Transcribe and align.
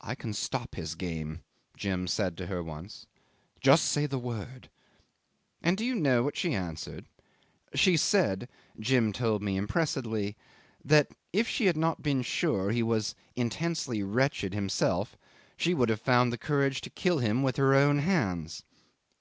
"I 0.00 0.16
can 0.16 0.32
stop 0.32 0.74
his 0.74 0.96
game," 0.96 1.44
Jim 1.76 2.08
said 2.08 2.36
to 2.36 2.46
her 2.48 2.64
once. 2.64 3.06
"Just 3.60 3.86
say 3.86 4.06
the 4.06 4.18
word." 4.18 4.68
And 5.62 5.76
do 5.76 5.84
you 5.84 5.94
know 5.94 6.24
what 6.24 6.36
she 6.36 6.52
answered? 6.52 7.04
She 7.72 7.96
said 7.96 8.48
Jim 8.80 9.12
told 9.12 9.40
me 9.40 9.56
impressively 9.56 10.34
that 10.84 11.12
if 11.32 11.46
she 11.46 11.66
had 11.66 11.76
not 11.76 12.02
been 12.02 12.22
sure 12.22 12.72
he 12.72 12.82
was 12.82 13.14
intensely 13.36 14.02
wretched 14.02 14.52
himself, 14.52 15.16
she 15.56 15.74
would 15.74 15.90
have 15.90 16.00
found 16.00 16.32
the 16.32 16.38
courage 16.38 16.80
to 16.80 16.90
kill 16.90 17.18
him 17.20 17.44
with 17.44 17.56
her 17.56 17.72
own 17.72 18.00
hands. 18.00 18.64